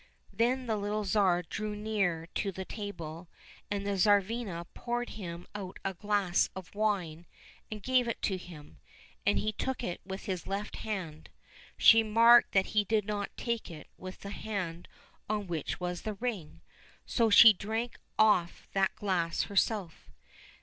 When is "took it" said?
9.51-10.01